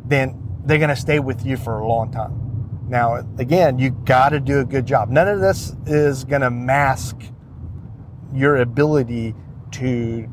then 0.06 0.42
they're 0.66 0.78
going 0.78 0.90
to 0.90 0.96
stay 0.96 1.20
with 1.20 1.46
you 1.46 1.58
for 1.58 1.80
a 1.80 1.88
long 1.88 2.12
time. 2.12 2.88
Now, 2.88 3.18
again, 3.38 3.78
you 3.78 3.92
got 3.92 4.30
to 4.30 4.40
do 4.40 4.60
a 4.60 4.66
good 4.66 4.86
job. 4.86 5.10
None 5.10 5.28
of 5.28 5.40
this 5.40 5.76
is 5.86 6.24
going 6.24 6.42
to 6.42 6.50
mask 6.50 7.18
your 8.34 8.58
ability 8.58 9.36
to 9.72 10.28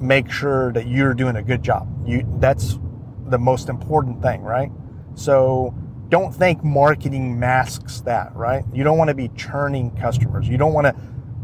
make 0.00 0.30
sure 0.30 0.72
that 0.72 0.88
you're 0.88 1.14
doing 1.14 1.36
a 1.36 1.42
good 1.42 1.62
job. 1.62 1.88
You 2.06 2.26
that's 2.38 2.78
the 3.26 3.38
most 3.38 3.68
important 3.68 4.22
thing, 4.22 4.42
right? 4.42 4.70
So 5.14 5.74
don't 6.08 6.34
think 6.34 6.64
marketing 6.64 7.38
masks 7.38 8.00
that, 8.00 8.34
right? 8.34 8.64
You 8.72 8.82
don't 8.82 8.98
want 8.98 9.08
to 9.08 9.14
be 9.14 9.28
churning 9.36 9.94
customers. 9.96 10.48
You 10.48 10.56
don't 10.56 10.72
want 10.72 10.86
to 10.86 10.94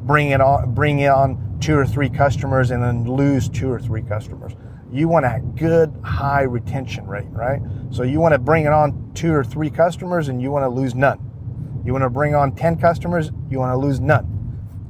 bring 0.05 0.31
it 0.31 0.41
on 0.41 0.75
bring 0.75 1.07
on 1.07 1.59
two 1.61 1.77
or 1.77 1.87
three 1.87 2.09
customers 2.09 2.71
and 2.71 2.83
then 2.83 3.05
lose 3.05 3.49
two 3.49 3.71
or 3.71 3.79
three 3.79 4.03
customers. 4.03 4.53
You 4.93 5.09
want 5.09 5.27
a 5.27 5.41
good 5.57 5.95
high 6.03 6.43
retention 6.43 7.07
rate, 7.07 7.27
right? 7.31 7.61
So 7.91 8.03
you 8.03 8.21
want 8.21 8.33
to 8.33 8.39
bring 8.39 8.65
it 8.65 8.73
on 8.73 9.13
two 9.15 9.33
or 9.33 9.45
three 9.45 9.71
customers 9.71 10.29
and 10.29 10.41
you 10.41 10.51
want 10.51 10.65
to 10.65 10.69
lose 10.69 10.95
none. 10.95 11.19
You 11.85 11.93
want 11.93 12.03
to 12.03 12.11
bring 12.11 12.35
on 12.35 12.55
10 12.55 12.79
customers, 12.79 13.31
you 13.51 13.59
want 13.59 13.73
to 13.73 13.77
lose 13.77 14.01
none. 14.01 14.33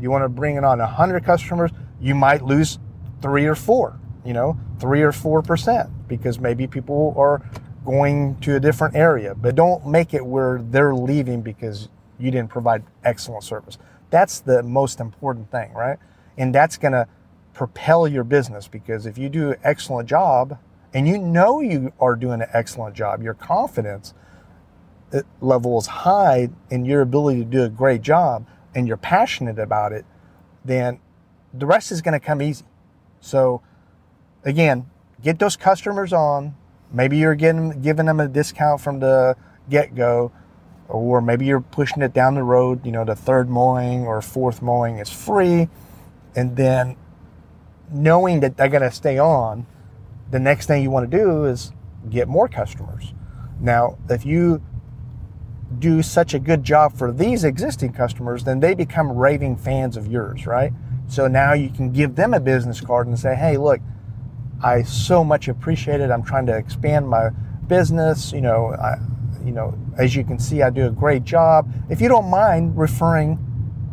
You 0.00 0.10
want 0.10 0.24
to 0.24 0.28
bring 0.28 0.56
it 0.56 0.64
on 0.64 0.78
100 0.78 1.24
customers, 1.24 1.70
you 2.00 2.14
might 2.14 2.42
lose 2.42 2.78
three 3.22 3.46
or 3.46 3.54
four, 3.54 3.98
you 4.24 4.32
know, 4.32 4.58
three 4.78 5.02
or 5.02 5.12
four 5.12 5.42
percent 5.42 5.90
because 6.08 6.38
maybe 6.38 6.66
people 6.66 7.14
are 7.16 7.42
going 7.84 8.36
to 8.40 8.56
a 8.56 8.60
different 8.60 8.94
area. 8.96 9.34
But 9.34 9.54
don't 9.54 9.86
make 9.86 10.12
it 10.12 10.24
where 10.24 10.60
they're 10.62 10.94
leaving 10.94 11.42
because 11.42 11.88
you 12.18 12.30
didn't 12.30 12.50
provide 12.50 12.82
excellent 13.04 13.44
service. 13.44 13.78
That's 14.10 14.40
the 14.40 14.62
most 14.62 15.00
important 15.00 15.50
thing, 15.50 15.72
right? 15.72 15.98
And 16.38 16.54
that's 16.54 16.76
going 16.76 16.92
to 16.92 17.08
propel 17.56 18.06
your 18.06 18.22
business 18.22 18.68
because 18.68 19.06
if 19.06 19.16
you 19.16 19.30
do 19.30 19.52
an 19.52 19.56
excellent 19.64 20.06
job 20.06 20.58
and 20.92 21.08
you 21.08 21.16
know 21.16 21.60
you 21.60 21.90
are 21.98 22.14
doing 22.14 22.42
an 22.42 22.48
excellent 22.52 22.94
job, 22.94 23.22
your 23.22 23.32
confidence 23.32 24.12
uh, 25.14 25.22
level 25.40 25.78
is 25.78 25.86
high 25.86 26.50
in 26.68 26.84
your 26.84 27.00
ability 27.00 27.38
to 27.38 27.46
do 27.46 27.62
a 27.62 27.70
great 27.70 28.02
job 28.02 28.46
and 28.74 28.86
you're 28.86 28.98
passionate 28.98 29.58
about 29.58 29.90
it, 29.92 30.04
then 30.66 31.00
the 31.54 31.64
rest 31.64 31.90
is 31.90 32.02
going 32.02 32.12
to 32.12 32.20
come 32.20 32.42
easy. 32.42 32.66
So 33.22 33.62
again, 34.44 34.90
get 35.22 35.38
those 35.38 35.56
customers 35.56 36.12
on. 36.12 36.54
Maybe 36.92 37.16
you're 37.16 37.34
getting 37.34 37.80
giving 37.80 38.04
them 38.04 38.20
a 38.20 38.28
discount 38.28 38.82
from 38.82 39.00
the 39.00 39.34
get 39.70 39.94
go, 39.94 40.30
or 40.88 41.22
maybe 41.22 41.46
you're 41.46 41.62
pushing 41.62 42.02
it 42.02 42.12
down 42.12 42.34
the 42.34 42.42
road. 42.42 42.84
You 42.84 42.92
know, 42.92 43.04
the 43.06 43.16
third 43.16 43.48
mowing 43.48 44.06
or 44.06 44.20
fourth 44.20 44.60
mowing 44.60 44.98
is 44.98 45.10
free, 45.10 45.70
and 46.34 46.54
then 46.54 46.96
knowing 47.92 48.40
that 48.40 48.56
they're 48.56 48.68
going 48.68 48.82
to 48.82 48.90
stay 48.90 49.18
on, 49.18 49.66
the 50.30 50.38
next 50.38 50.66
thing 50.66 50.82
you 50.82 50.90
want 50.90 51.10
to 51.10 51.16
do 51.16 51.44
is 51.44 51.72
get 52.10 52.28
more 52.28 52.48
customers. 52.48 53.14
Now, 53.60 53.98
if 54.10 54.26
you 54.26 54.62
do 55.78 56.02
such 56.02 56.34
a 56.34 56.38
good 56.38 56.62
job 56.62 56.96
for 56.96 57.12
these 57.12 57.44
existing 57.44 57.92
customers, 57.92 58.44
then 58.44 58.60
they 58.60 58.74
become 58.74 59.12
raving 59.12 59.56
fans 59.56 59.96
of 59.96 60.06
yours, 60.06 60.46
right? 60.46 60.72
So 61.08 61.26
now 61.28 61.52
you 61.52 61.70
can 61.70 61.92
give 61.92 62.16
them 62.16 62.34
a 62.34 62.40
business 62.40 62.80
card 62.80 63.06
and 63.06 63.18
say, 63.18 63.34
hey, 63.34 63.56
look, 63.56 63.80
I 64.62 64.82
so 64.82 65.22
much 65.22 65.48
appreciate 65.48 66.00
it. 66.00 66.10
I'm 66.10 66.22
trying 66.22 66.46
to 66.46 66.56
expand 66.56 67.08
my 67.08 67.30
business. 67.66 68.32
You 68.32 68.40
know, 68.40 68.74
I, 68.74 68.96
you 69.44 69.52
know, 69.52 69.78
as 69.96 70.16
you 70.16 70.24
can 70.24 70.38
see, 70.38 70.62
I 70.62 70.70
do 70.70 70.86
a 70.86 70.90
great 70.90 71.24
job. 71.24 71.70
If 71.88 72.00
you 72.00 72.08
don't 72.08 72.28
mind 72.30 72.76
referring 72.76 73.38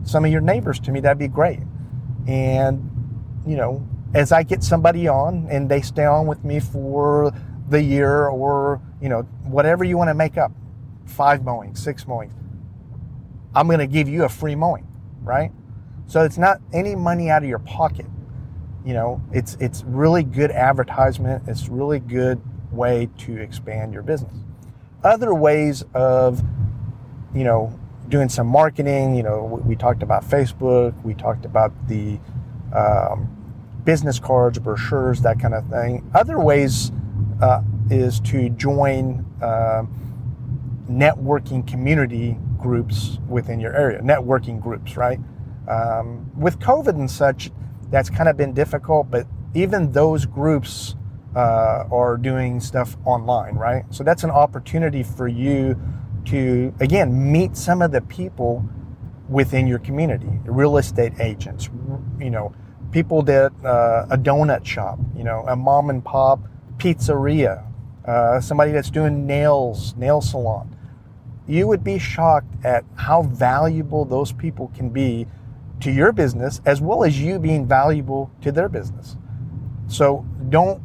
some 0.04 0.26
of 0.26 0.32
your 0.32 0.42
neighbors 0.42 0.80
to 0.82 0.92
me, 0.92 1.00
that'd 1.00 1.20
be 1.20 1.28
great. 1.28 1.60
And, 2.28 2.90
you 3.46 3.56
know, 3.56 3.86
as 4.14 4.32
I 4.32 4.44
get 4.44 4.64
somebody 4.64 5.08
on 5.08 5.48
and 5.50 5.70
they 5.70 5.82
stay 5.82 6.06
on 6.06 6.28
with 6.28 6.44
me 6.44 6.60
for 6.60 7.32
the 7.70 7.82
year 7.82 8.28
or, 8.28 8.82
you 9.02 9.10
know, 9.10 9.24
whatever 9.44 9.84
you 9.84 9.98
want 9.98 10.10
to 10.10 10.14
make 10.14 10.38
up, 10.38 10.52
five 11.06 11.44
mowing, 11.44 11.76
six 11.76 12.08
mowing, 12.08 12.34
I'm 13.56 13.68
going 13.68 13.80
to 13.80 13.88
give 13.88 14.08
you 14.08 14.24
a 14.24 14.30
free 14.30 14.56
mowing, 14.56 14.88
right? 15.22 15.52
So 16.08 16.24
it's 16.24 16.38
not 16.38 16.62
any 16.74 16.96
money 16.96 17.30
out 17.30 17.44
of 17.44 17.50
your 17.50 17.60
pocket. 17.60 18.06
You 18.86 18.94
know, 18.94 19.22
it's 19.32 19.56
it's 19.62 19.84
really 19.86 20.24
good 20.24 20.52
advertisement. 20.52 21.44
It's 21.48 21.70
really 21.70 22.00
good 22.00 22.42
way 22.72 23.10
to 23.20 23.38
expand 23.38 23.94
your 23.94 24.04
business. 24.04 24.34
Other 25.04 25.34
ways 25.34 25.84
of, 25.94 26.44
you 27.34 27.44
know, 27.46 27.80
doing 28.10 28.28
some 28.28 28.48
marketing. 28.48 29.16
You 29.16 29.24
know, 29.24 29.62
we 29.66 29.76
talked 29.76 30.04
about 30.04 30.26
Facebook. 30.26 31.02
We 31.04 31.14
talked 31.14 31.46
about 31.46 31.72
the 31.88 32.20
um, 32.74 33.30
business 33.84 34.20
cards, 34.20 34.60
brochures, 34.60 35.22
that 35.22 35.40
kind 35.40 35.54
of 35.54 35.68
thing. 35.68 36.10
Other 36.14 36.40
ways 36.40 36.92
uh, 37.42 37.62
is 37.90 38.20
to 38.22 38.50
join 38.50 39.26
uh, 39.42 39.84
networking 40.90 41.68
community 41.68 42.38
groups 42.58 43.20
within 43.28 43.60
your 43.60 43.76
area. 43.76 44.00
Networking 44.02 44.62
groups, 44.62 44.96
right? 44.98 45.20
Um, 45.68 46.32
with 46.36 46.60
COVID 46.60 46.96
and 46.96 47.10
such, 47.10 47.52
that's 47.90 48.10
kind 48.10 48.30
of 48.30 48.38
been 48.38 48.54
difficult, 48.54 49.12
but 49.12 49.28
even 49.54 49.92
those 49.92 50.26
groups 50.26 50.96
uh, 51.36 51.86
are 51.92 52.18
doing 52.18 52.60
stuff 52.60 52.98
online, 53.06 53.56
right? 53.56 53.86
So 53.90 54.04
that's 54.04 54.24
an 54.24 54.32
opportunity 54.32 55.04
for 55.04 55.28
you 55.28 55.80
to, 56.26 56.74
again, 56.80 57.32
meet 57.32 57.58
some 57.58 57.82
of 57.82 57.92
the 57.92 58.02
people 58.02 58.68
within 59.30 59.68
your 59.68 59.80
community 59.80 60.30
real 60.46 60.78
estate 60.78 61.14
agents, 61.20 61.70
you 62.20 62.30
know, 62.30 62.54
people 62.94 63.24
that, 63.24 63.52
uh, 63.66 64.06
a 64.10 64.18
donut 64.18 64.66
shop, 64.66 65.00
you 65.18 65.24
know, 65.24 65.44
a 65.48 65.56
mom 65.56 65.90
and 65.90 66.06
pop 66.06 66.40
pizzeria, 66.78 67.66
uh, 68.06 68.40
somebody 68.40 68.72
that's 68.72 68.92
doing 68.92 69.26
nails, 69.28 69.96
nail 69.98 70.22
salon. 70.22 70.78
You 71.48 71.68
would 71.68 71.84
be 71.84 72.00
shocked 72.00 72.54
at 72.64 72.86
how 72.96 73.24
valuable 73.24 74.06
those 74.06 74.32
people 74.32 74.72
can 74.76 74.90
be 74.90 75.28
to 75.82 75.92
your 75.92 76.14
business 76.14 76.62
as 76.66 76.80
well 76.80 77.04
as 77.04 77.20
you 77.20 77.40
being 77.40 77.68
valuable 77.68 78.32
to 78.42 78.52
their 78.52 78.70
business. 78.70 79.18
So 79.88 80.26
don't 80.50 80.82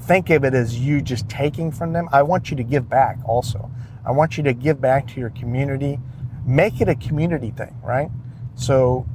think 0.00 0.30
of 0.30 0.44
it 0.44 0.54
as 0.54 0.78
you 0.78 1.00
just 1.00 1.28
taking 1.28 1.72
from 1.72 1.92
them. 1.92 2.08
I 2.12 2.22
want 2.22 2.50
you 2.50 2.56
to 2.56 2.62
give 2.62 2.88
back 2.88 3.18
also. 3.24 3.70
I 4.04 4.12
want 4.12 4.36
you 4.36 4.44
to 4.44 4.52
give 4.52 4.80
back 4.80 5.08
to 5.08 5.20
your 5.20 5.30
community. 5.30 5.98
Make 6.46 6.80
it 6.80 6.88
a 6.88 6.94
community 6.94 7.50
thing, 7.50 7.74
right? 7.82 8.10
So 8.54 9.06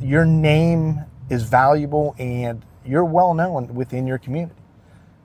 your 0.00 0.24
name 0.24 1.04
is 1.32 1.42
valuable 1.42 2.14
and 2.18 2.64
you're 2.84 3.04
well 3.04 3.34
known 3.34 3.74
within 3.74 4.06
your 4.06 4.18
community. 4.18 4.54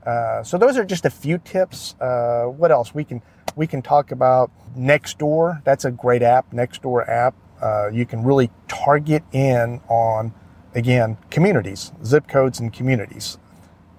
Uh, 0.05 0.41
so 0.41 0.57
those 0.57 0.77
are 0.77 0.85
just 0.85 1.05
a 1.05 1.09
few 1.09 1.37
tips. 1.37 1.95
Uh, 1.99 2.45
what 2.45 2.71
else 2.71 2.95
we 2.95 3.03
can 3.03 3.21
we 3.55 3.67
can 3.67 3.81
talk 3.81 4.11
about 4.11 4.51
Nextdoor. 4.77 5.63
That's 5.63 5.83
a 5.83 5.91
great 5.91 6.21
app. 6.21 6.51
Nextdoor 6.51 7.07
app 7.09 7.35
uh, 7.61 7.89
you 7.91 8.05
can 8.05 8.23
really 8.23 8.49
target 8.67 9.23
in 9.31 9.81
on, 9.89 10.33
again, 10.75 11.17
communities, 11.29 11.91
zip 12.03 12.27
codes 12.27 12.59
and 12.59 12.71
communities. 12.71 13.37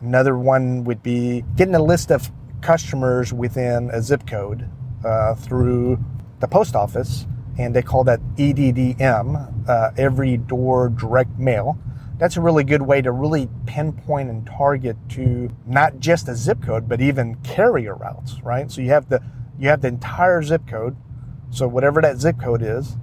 Another 0.01 0.39
one 0.39 0.85
would 0.85 1.03
be 1.03 1.45
getting 1.57 1.75
a 1.75 1.83
list 1.83 2.13
of 2.13 2.31
customers 2.61 3.33
within 3.33 3.91
a 3.91 4.01
zip 4.01 4.27
code 4.27 4.69
uh, 5.05 5.35
through 5.35 5.99
the 6.41 6.47
post 6.47 6.77
office, 6.77 7.27
and 7.59 7.75
they 7.75 7.83
call 7.83 8.05
that 8.05 8.21
EDDM, 8.37 9.69
uh, 9.69 9.91
every 9.97 10.37
door 10.37 10.89
direct 10.89 11.37
mail. 11.39 11.77
That's 12.19 12.37
a 12.37 12.41
really 12.41 12.65
good 12.65 12.83
way 12.83 13.01
to 13.01 13.13
really 13.13 13.49
pinpoint 13.67 14.29
and 14.29 14.45
target 14.45 14.97
to 15.11 15.51
not 15.67 16.01
just 16.01 16.29
a 16.29 16.35
zip 16.35 16.61
code, 16.63 16.89
but 16.89 17.01
even 17.01 17.37
carrier 17.37 17.95
routes, 17.95 18.43
right? 18.43 18.71
So 18.71 18.81
you 18.81 18.91
have 18.91 19.09
the 19.09 19.23
you 19.59 19.69
have 19.69 19.83
the 19.83 19.89
entire 19.89 20.43
zip 20.43 20.67
code. 20.67 20.97
So 21.51 21.67
whatever 21.69 22.03
that 22.03 22.19
zip 22.19 22.41
code 22.41 22.63
is, 22.63 22.97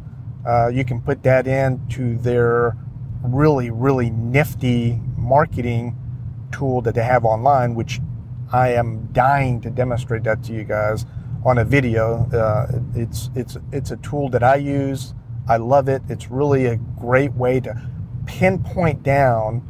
uh, 0.45 0.67
you 0.67 0.85
can 0.85 1.01
put 1.01 1.23
that 1.23 1.47
into 1.47 2.17
their 2.17 2.77
really, 3.23 3.71
really 3.71 4.09
nifty 4.09 5.01
marketing 5.17 5.97
tool 6.51 6.81
that 6.81 6.95
they 6.95 7.03
have 7.03 7.25
online, 7.25 7.73
which 7.73 7.99
I 8.51 8.73
am 8.73 9.09
dying 9.11 9.61
to 9.61 9.69
demonstrate 9.69 10.23
that 10.23 10.43
to 10.43 10.53
you 10.53 10.63
guys 10.63 11.05
on 11.43 11.57
a 11.57 11.63
video. 11.63 12.29
Uh, 12.31 12.81
it's 12.95 13.29
it's 13.33 13.57
it's 13.71 13.91
a 13.91 13.97
tool 13.97 14.29
that 14.29 14.43
I 14.43 14.55
use. 14.55 15.13
I 15.47 15.57
love 15.57 15.87
it. 15.87 16.01
It's 16.09 16.29
really 16.29 16.65
a 16.65 16.75
great 16.75 17.33
way 17.33 17.59
to 17.61 17.89
pinpoint 18.39 19.03
down, 19.03 19.61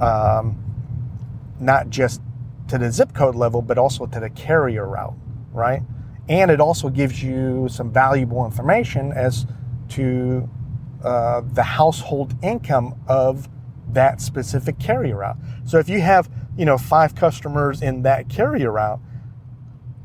um, 0.00 0.56
not 1.60 1.88
just 1.88 2.20
to 2.68 2.78
the 2.78 2.90
zip 2.92 3.14
code 3.14 3.34
level, 3.34 3.62
but 3.62 3.78
also 3.78 4.06
to 4.06 4.20
the 4.20 4.30
carrier 4.30 4.86
route, 4.86 5.14
right? 5.52 5.82
and 6.28 6.50
it 6.50 6.60
also 6.60 6.88
gives 6.88 7.22
you 7.22 7.68
some 7.68 7.92
valuable 7.92 8.44
information 8.44 9.12
as 9.12 9.46
to 9.90 10.48
uh, 11.02 11.42
the 11.52 11.62
household 11.62 12.34
income 12.42 12.94
of 13.06 13.48
that 13.92 14.20
specific 14.20 14.78
carrier 14.78 15.18
route. 15.18 15.36
So 15.64 15.78
if 15.78 15.88
you 15.88 16.00
have, 16.00 16.30
you 16.56 16.64
know, 16.64 16.78
five 16.78 17.14
customers 17.14 17.82
in 17.82 18.02
that 18.02 18.28
carrier 18.28 18.72
route, 18.72 19.00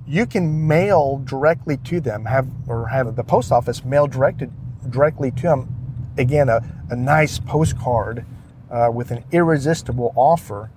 you 0.05 0.25
can 0.25 0.67
mail 0.67 1.21
directly 1.23 1.77
to 1.77 2.01
them, 2.01 2.25
have 2.25 2.47
or 2.67 2.87
have 2.87 3.15
the 3.15 3.23
post 3.23 3.51
office 3.51 3.85
mail 3.85 4.07
directed 4.07 4.51
directly 4.89 5.31
to 5.31 5.43
them. 5.43 5.75
Again, 6.19 6.49
a, 6.49 6.61
a 6.89 6.95
nice 6.95 7.39
postcard 7.39 8.25
uh, 8.69 8.91
with 8.93 9.11
an 9.11 9.23
irresistible 9.31 10.13
offer 10.15 10.69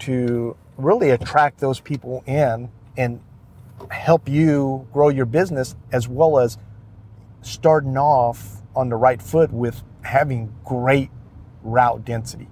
to 0.00 0.56
really 0.76 1.10
attract 1.10 1.60
those 1.60 1.80
people 1.80 2.24
in 2.26 2.68
and 2.96 3.20
help 3.90 4.28
you 4.28 4.86
grow 4.92 5.08
your 5.08 5.26
business 5.26 5.76
as 5.92 6.08
well 6.08 6.38
as 6.38 6.58
starting 7.42 7.96
off 7.96 8.62
on 8.74 8.88
the 8.88 8.96
right 8.96 9.22
foot 9.22 9.52
with 9.52 9.82
having 10.02 10.52
great 10.64 11.10
route 11.62 12.04
density, 12.04 12.48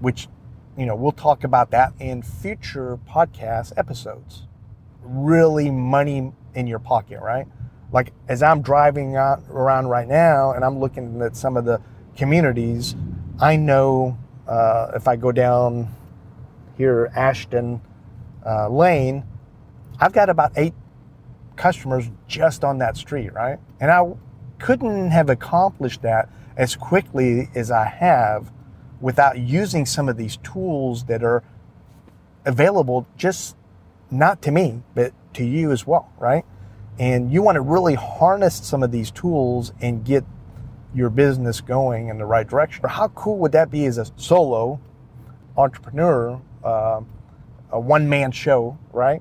which, 0.00 0.28
you 0.76 0.86
know, 0.86 0.94
we'll 0.94 1.12
talk 1.12 1.44
about 1.44 1.70
that 1.70 1.92
in 1.98 2.22
future 2.22 2.98
podcast 3.08 3.72
episodes. 3.76 4.46
Really 5.02 5.70
money 5.70 6.32
in 6.54 6.66
your 6.66 6.78
pocket, 6.78 7.20
right? 7.20 7.46
Like 7.94 8.12
as 8.26 8.42
I'm 8.42 8.60
driving 8.60 9.16
around 9.16 9.86
right 9.86 10.08
now 10.08 10.50
and 10.50 10.64
I'm 10.64 10.80
looking 10.80 11.22
at 11.22 11.36
some 11.36 11.56
of 11.56 11.64
the 11.64 11.80
communities, 12.16 12.96
I 13.40 13.54
know 13.54 14.18
uh, 14.48 14.90
if 14.96 15.06
I 15.06 15.14
go 15.14 15.30
down 15.30 15.94
here, 16.76 17.12
Ashton 17.14 17.80
uh, 18.44 18.68
Lane, 18.68 19.22
I've 20.00 20.12
got 20.12 20.28
about 20.28 20.50
eight 20.56 20.74
customers 21.54 22.10
just 22.26 22.64
on 22.64 22.78
that 22.78 22.96
street, 22.96 23.32
right? 23.32 23.60
And 23.80 23.92
I 23.92 24.02
couldn't 24.58 25.12
have 25.12 25.30
accomplished 25.30 26.02
that 26.02 26.28
as 26.56 26.74
quickly 26.74 27.48
as 27.54 27.70
I 27.70 27.84
have 27.84 28.50
without 29.00 29.38
using 29.38 29.86
some 29.86 30.08
of 30.08 30.16
these 30.16 30.36
tools 30.38 31.04
that 31.04 31.22
are 31.22 31.44
available 32.44 33.06
just 33.16 33.54
not 34.10 34.42
to 34.42 34.50
me, 34.50 34.82
but 34.96 35.12
to 35.34 35.44
you 35.44 35.70
as 35.70 35.86
well, 35.86 36.10
right? 36.18 36.44
And 36.98 37.32
you 37.32 37.42
want 37.42 37.56
to 37.56 37.60
really 37.60 37.94
harness 37.94 38.56
some 38.56 38.82
of 38.82 38.92
these 38.92 39.10
tools 39.10 39.72
and 39.80 40.04
get 40.04 40.24
your 40.94 41.10
business 41.10 41.60
going 41.60 42.08
in 42.08 42.18
the 42.18 42.24
right 42.24 42.46
direction. 42.46 42.84
How 42.88 43.08
cool 43.08 43.38
would 43.38 43.52
that 43.52 43.70
be 43.70 43.84
as 43.86 43.98
a 43.98 44.06
solo 44.16 44.80
entrepreneur, 45.56 46.40
uh, 46.62 47.00
a 47.70 47.80
one 47.80 48.08
man 48.08 48.30
show, 48.30 48.78
right? 48.92 49.20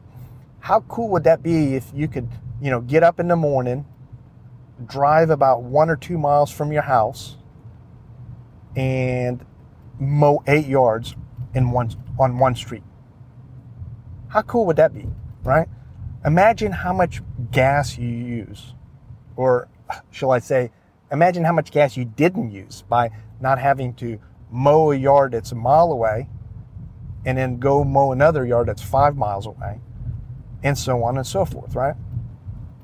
How 0.60 0.82
cool 0.82 1.10
would 1.10 1.24
that 1.24 1.42
be 1.42 1.76
if 1.76 1.92
you 1.94 2.08
could, 2.08 2.30
you 2.62 2.70
know, 2.70 2.80
get 2.80 3.04
up 3.04 3.20
in 3.20 3.28
the 3.28 3.36
morning, 3.36 3.86
drive 4.86 5.30
about 5.30 5.64
one 5.64 5.90
or 5.90 5.96
two 5.96 6.18
miles 6.18 6.52
from 6.52 6.72
your 6.72 6.84
house, 6.84 7.38
and 8.76 9.46
mow 10.00 10.44
eight 10.48 10.68
yards 10.68 11.16
in 11.54 11.72
one 11.72 11.90
on 12.20 12.38
one 12.38 12.56
street? 12.56 12.84
How 14.28 14.44
cool 14.44 14.66
would 14.68 14.78
that 14.78 14.94
be, 14.94 15.08
right? 15.44 15.68
Imagine 16.26 16.72
how 16.72 16.94
much 16.94 17.22
gas 17.52 17.98
you 17.98 18.08
use, 18.08 18.74
or 19.36 19.68
shall 20.12 20.32
I 20.32 20.40
say, 20.40 20.72
imagine 21.12 21.44
how 21.44 21.52
much 21.52 21.72
gas 21.72 21.98
you 21.98 22.06
didn't 22.06 22.52
use 22.52 22.84
by 22.88 23.12
not 23.42 23.60
having 23.60 23.94
to 23.96 24.20
mow 24.50 24.92
a 24.92 24.96
yard 24.96 25.34
that's 25.34 25.52
a 25.52 25.56
mile 25.56 25.92
away 25.92 26.30
and 27.26 27.38
then 27.38 27.60
go 27.60 27.84
mow 27.84 28.12
another 28.12 28.46
yard 28.46 28.68
that's 28.68 28.82
five 28.82 29.18
miles 29.18 29.46
away 29.46 29.80
and 30.64 30.78
so 30.78 31.04
on 31.04 31.18
and 31.18 31.28
so 31.28 31.44
forth, 31.44 31.76
right? 31.76 31.96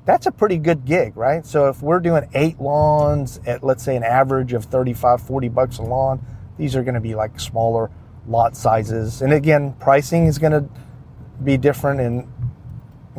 That's 0.04 0.26
a 0.26 0.32
pretty 0.32 0.58
good 0.58 0.84
gig, 0.84 1.16
right? 1.16 1.46
So 1.46 1.68
if 1.68 1.82
we're 1.82 2.00
doing 2.00 2.28
eight 2.34 2.60
lawns 2.60 3.40
at 3.46 3.62
let's 3.62 3.82
say 3.82 3.96
an 3.96 4.02
average 4.02 4.52
of 4.52 4.64
35, 4.64 5.22
40 5.22 5.48
bucks 5.48 5.78
a 5.78 5.82
lawn, 5.82 6.24
these 6.58 6.76
are 6.76 6.82
going 6.82 6.94
to 6.94 7.00
be 7.00 7.14
like 7.14 7.40
smaller 7.40 7.90
lot 8.26 8.56
sizes. 8.56 9.22
And 9.22 9.32
again, 9.32 9.74
pricing 9.74 10.26
is 10.26 10.38
going 10.38 10.52
to 10.52 10.68
be 11.42 11.56
different 11.56 12.00
in 12.00 12.30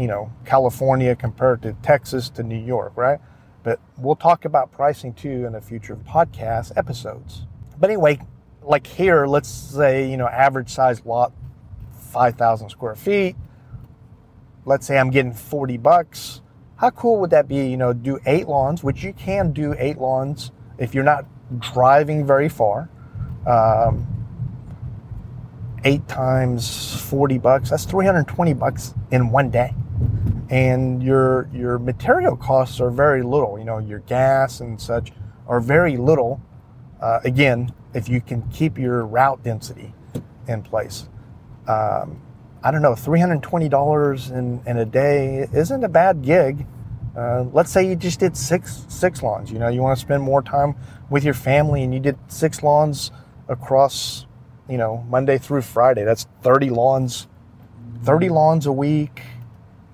you 0.02 0.08
know, 0.08 0.32
California 0.46 1.16
compared 1.16 1.62
to 1.62 1.74
Texas 1.84 2.28
to 2.28 2.42
New 2.42 2.58
York, 2.58 2.94
right? 2.96 3.20
But 3.62 3.80
we'll 4.00 4.16
talk 4.16 4.46
about 4.46 4.72
pricing 4.72 5.14
too 5.14 5.46
in 5.46 5.54
a 5.54 5.62
future 5.62 5.96
podcast 5.96 6.76
episodes. 6.76 7.46
But 7.78 7.92
anyway, 7.92 8.20
like 8.64 8.88
here, 8.88 9.28
let's 9.28 9.48
say, 9.48 10.10
you 10.10 10.18
know, 10.18 10.28
average 10.28 10.70
size 10.70 11.06
lot, 11.06 11.34
5,000 12.12 12.70
square 12.70 12.96
feet. 12.96 13.36
Let's 14.66 14.88
say 14.88 14.98
I'm 14.98 15.12
getting 15.12 15.34
40 15.34 15.78
bucks. 15.78 16.42
How 16.78 16.90
cool 16.90 17.20
would 17.20 17.30
that 17.30 17.48
be? 17.48 17.68
You 17.68 17.78
know, 17.78 17.94
do 17.94 18.20
eight 18.26 18.48
lawns, 18.48 18.84
which 18.84 19.04
you 19.04 19.14
can 19.14 19.54
do 19.54 19.76
eight 19.78 20.00
lawns 20.00 20.52
if 20.80 20.96
you're 20.96 21.04
not 21.04 21.26
driving 21.60 22.26
very 22.26 22.50
far. 22.50 22.90
Um, 23.46 24.08
eight 25.84 26.08
times 26.08 27.00
40 27.04 27.38
bucks, 27.38 27.70
that's 27.70 27.86
320 27.86 28.56
bucks 28.56 28.96
in 29.12 29.30
one 29.30 29.52
day 29.52 29.76
and 30.52 31.02
your 31.02 31.50
your 31.54 31.80
material 31.80 32.36
costs 32.36 32.80
are 32.82 32.92
very 32.92 33.24
little. 33.24 33.58
You 33.58 33.64
know, 33.64 33.80
your 33.80 34.00
gas 34.00 34.60
and 34.60 34.80
such 34.80 35.12
are 35.48 35.62
very 35.62 35.98
little. 35.98 36.42
Uh, 37.02 37.22
again, 37.24 37.74
if 37.94 38.10
you 38.10 38.22
can 38.22 38.44
keep 38.50 38.78
your 38.78 39.06
route 39.06 39.42
density 39.44 39.96
in 40.48 40.62
place. 40.62 41.08
Um, 41.68 42.22
I 42.64 42.70
don't 42.70 42.84
know, 42.84 42.94
$320 42.94 44.32
in, 44.32 44.62
in 44.68 44.78
a 44.78 44.86
day 44.86 45.48
isn't 45.52 45.84
a 45.84 45.90
bad 45.90 46.22
gig. 46.22 46.68
Uh, 47.18 47.46
let's 47.54 47.72
say 47.72 47.88
you 47.88 47.96
just 47.96 48.20
did 48.20 48.38
six 48.38 48.86
six 48.88 49.24
lawns. 49.24 49.52
You 49.52 49.60
know, 49.60 49.68
you 49.68 49.82
want 49.82 49.98
to 49.98 50.02
spend 50.02 50.22
more 50.22 50.42
time 50.42 50.76
with 51.10 51.24
your 51.24 51.34
family, 51.34 51.84
and 51.84 51.94
you 51.94 52.00
did 52.00 52.18
six 52.28 52.62
lawns 52.62 53.12
across, 53.50 54.26
you 54.70 54.78
know, 54.78 55.06
Monday 55.10 55.38
through 55.38 55.64
Friday. 55.64 56.04
That's 56.04 56.28
30 56.44 56.70
lawns, 56.70 57.28
30 58.04 58.30
lawns 58.30 58.66
a 58.66 58.72
week 58.72 59.24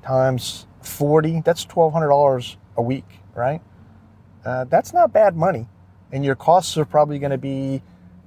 times 0.07 0.65
40, 0.81 1.41
that's 1.41 1.65
$1,200 1.65 2.55
a 2.77 2.81
week, 2.81 3.19
right? 3.35 3.61
Uh, 4.45 4.63
that's 4.63 4.93
not 4.93 5.11
bad 5.11 5.35
money. 5.35 5.67
And 6.11 6.23
your 6.23 6.35
costs 6.35 6.77
are 6.77 6.85
probably 6.85 7.19
going 7.19 7.31
to 7.31 7.37
be 7.37 7.81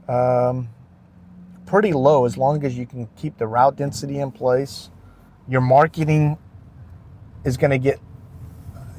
um, 0.07 0.69
pretty 1.65 1.93
low 1.93 2.27
as 2.27 2.37
long 2.37 2.65
as 2.65 2.77
you 2.77 2.87
can 2.87 3.09
keep 3.17 3.39
the 3.39 3.47
route 3.47 3.77
density 3.77 4.19
in 4.19 4.31
place. 4.31 4.91
Your 5.49 5.63
marketing 5.63 6.37
is 7.45 7.57
going 7.57 7.71
to 7.71 7.79
get, 7.79 7.99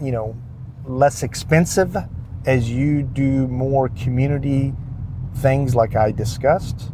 you 0.02 0.12
know, 0.12 0.36
less 0.84 1.22
expensive 1.22 1.96
as 2.48 2.72
you 2.72 3.04
do 3.04 3.48
more 3.48 3.90
community 3.90 4.74
things 5.36 5.76
like 5.76 5.96
I 5.96 6.12
discussed. 6.12 6.92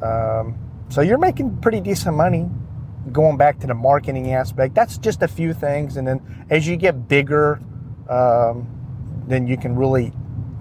Um, 0.00 0.56
so 0.88 1.00
you're 1.00 1.18
making 1.18 1.56
pretty 1.56 1.80
decent 1.80 2.16
money 2.16 2.48
going 3.12 3.36
back 3.36 3.58
to 3.60 3.66
the 3.66 3.74
marketing 3.74 4.32
aspect, 4.32 4.74
that's 4.74 4.98
just 4.98 5.22
a 5.22 5.28
few 5.28 5.52
things. 5.52 5.96
And 5.96 6.06
then 6.06 6.46
as 6.50 6.66
you 6.66 6.76
get 6.76 7.08
bigger, 7.08 7.60
um, 8.08 8.68
then 9.26 9.46
you 9.46 9.56
can 9.56 9.76
really, 9.76 10.12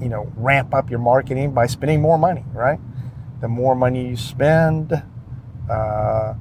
you 0.02 0.10
know, 0.10 0.32
ramp 0.36 0.74
up 0.74 0.90
your 0.90 1.00
marketing 1.00 1.54
by 1.54 1.68
spending 1.68 2.02
more 2.02 2.18
money, 2.18 2.44
right? 2.54 2.80
The 3.42 3.48
more 3.48 3.76
money 3.76 4.10
you 4.10 4.18
spend, 4.18 5.04
uh, 5.70 6.34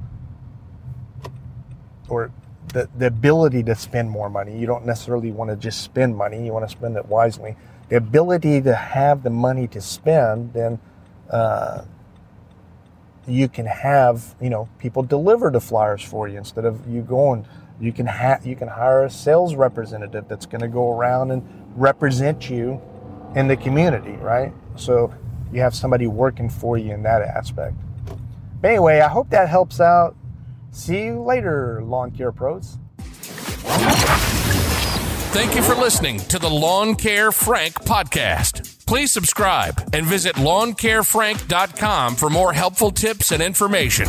or 2.09 2.31
the, 2.73 2.89
the 2.97 3.07
ability 3.07 3.63
to 3.63 3.75
spend 3.75 4.09
more 4.09 4.29
money. 4.29 4.57
You 4.57 4.67
don't 4.67 4.85
necessarily 4.85 5.31
want 5.31 5.49
to 5.51 5.55
just 5.55 5.81
spend 5.81 6.15
money, 6.15 6.45
you 6.45 6.53
want 6.53 6.65
to 6.67 6.71
spend 6.71 6.97
it 6.97 7.05
wisely. 7.05 7.55
The 7.89 7.97
ability 7.97 8.61
to 8.61 8.75
have 8.75 9.23
the 9.23 9.29
money 9.29 9.67
to 9.67 9.81
spend, 9.81 10.53
then 10.53 10.79
uh, 11.29 11.83
you 13.27 13.47
can 13.47 13.65
have 13.65 14.35
you 14.41 14.49
know 14.49 14.67
people 14.79 15.03
deliver 15.03 15.49
the 15.49 15.61
flyers 15.61 16.03
for 16.03 16.27
you 16.27 16.37
instead 16.37 16.65
of 16.65 16.87
you 16.87 17.01
going 17.01 17.45
you 17.79 17.91
can 17.91 18.05
have 18.05 18.45
you 18.45 18.55
can 18.55 18.67
hire 18.67 19.03
a 19.03 19.09
sales 19.09 19.55
representative 19.55 20.27
that's 20.27 20.45
going 20.45 20.61
to 20.61 20.67
go 20.67 20.91
around 20.91 21.31
and 21.31 21.43
represent 21.75 22.49
you 22.49 22.81
in 23.35 23.47
the 23.47 23.57
community 23.57 24.13
right? 24.13 24.53
So 24.75 25.13
you 25.51 25.61
have 25.61 25.75
somebody 25.75 26.07
working 26.07 26.49
for 26.49 26.77
you 26.77 26.93
in 26.93 27.03
that 27.03 27.21
aspect. 27.21 27.75
But 28.61 28.69
anyway 28.71 28.99
i 28.99 29.07
hope 29.07 29.29
that 29.29 29.49
helps 29.49 29.79
out. 29.79 30.15
See 30.71 31.03
you 31.03 31.21
later 31.21 31.81
lawn 31.83 32.11
care 32.11 32.31
pros. 32.31 32.77
Thank 35.33 35.55
you 35.55 35.63
for 35.63 35.73
listening 35.73 36.19
to 36.19 36.37
the 36.37 36.49
Lawn 36.49 36.93
Care 36.93 37.31
Frank 37.31 37.73
podcast. 37.73 38.72
Please 38.93 39.11
subscribe 39.11 39.89
and 39.93 40.05
visit 40.05 40.35
lawncarefrank.com 40.35 42.15
for 42.15 42.29
more 42.29 42.53
helpful 42.53 42.91
tips 42.91 43.31
and 43.31 43.41
information. 43.41 44.05